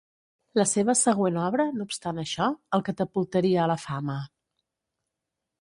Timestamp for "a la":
3.67-3.79